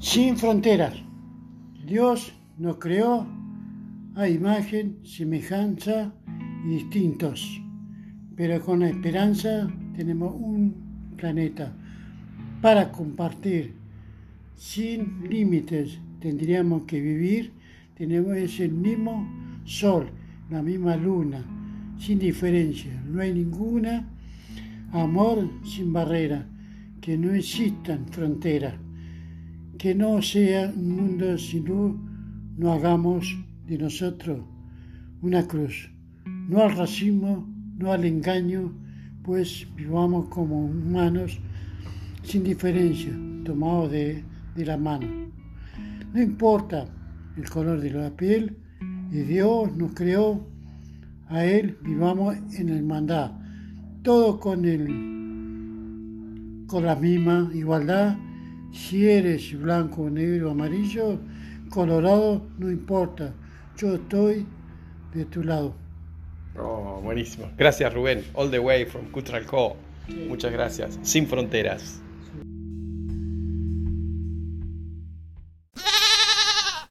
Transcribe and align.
Sin 0.00 0.38
fronteras. 0.38 0.94
Dios 1.86 2.32
nos 2.56 2.78
creó 2.78 3.26
a 4.14 4.28
imagen, 4.30 4.96
semejanza 5.04 6.14
y 6.64 6.70
distintos, 6.70 7.60
pero 8.34 8.64
con 8.64 8.80
la 8.80 8.88
esperanza 8.88 9.70
tenemos 9.94 10.34
un 10.34 11.12
planeta 11.18 11.74
para 12.62 12.90
compartir. 12.90 13.74
Sin 14.56 15.28
límites 15.28 15.98
tendríamos 16.18 16.84
que 16.84 16.98
vivir, 16.98 17.52
tenemos 17.94 18.38
ese 18.38 18.68
mismo 18.68 19.28
sol, 19.66 20.10
la 20.48 20.62
misma 20.62 20.96
luna, 20.96 21.44
sin 21.98 22.18
diferencia. 22.18 23.02
No 23.06 23.20
hay 23.20 23.34
ninguna 23.34 24.08
amor 24.92 25.46
sin 25.62 25.92
barrera, 25.92 26.46
que 27.02 27.18
no 27.18 27.34
existan 27.34 28.06
fronteras 28.08 28.74
que 29.80 29.94
no 29.94 30.20
sea 30.20 30.70
un 30.76 30.94
mundo 30.94 31.38
sin 31.38 31.64
luz, 31.64 31.96
no 32.58 32.74
hagamos 32.74 33.34
de 33.66 33.78
nosotros 33.78 34.40
una 35.22 35.48
cruz. 35.48 35.90
No 36.26 36.60
al 36.60 36.76
racismo, 36.76 37.48
no 37.78 37.90
al 37.90 38.04
engaño, 38.04 38.74
pues 39.22 39.66
vivamos 39.74 40.28
como 40.28 40.66
humanos 40.66 41.40
sin 42.24 42.44
diferencia, 42.44 43.10
tomados 43.42 43.90
de, 43.90 44.22
de 44.54 44.66
la 44.66 44.76
mano. 44.76 45.06
No 46.12 46.20
importa 46.20 46.84
el 47.38 47.48
color 47.48 47.80
de 47.80 47.90
la 47.90 48.10
piel, 48.10 48.58
y 49.10 49.20
Dios 49.20 49.74
nos 49.78 49.94
creó, 49.94 50.46
a 51.28 51.46
Él 51.46 51.78
vivamos 51.80 52.36
en 52.58 52.68
hermandad, 52.68 53.32
todos 54.02 54.36
con, 54.40 54.66
el, 54.66 54.88
con 56.66 56.84
la 56.84 56.96
misma 56.96 57.50
igualdad 57.54 58.18
si 58.72 59.08
eres 59.08 59.58
blanco, 59.58 60.08
negro, 60.10 60.50
amarillo, 60.50 61.18
colorado, 61.70 62.42
no 62.58 62.70
importa. 62.70 63.32
Yo 63.76 63.94
estoy 63.94 64.46
de 65.14 65.24
tu 65.24 65.42
lado. 65.42 65.74
Oh, 66.58 67.00
buenísimo. 67.02 67.50
Gracias 67.56 67.92
Rubén. 67.94 68.24
All 68.34 68.50
the 68.50 68.58
way 68.58 68.84
from 68.84 69.10
Cutral. 69.10 69.44
Muchas 70.28 70.52
gracias. 70.52 70.98
Sin 71.02 71.26
fronteras. 71.26 72.00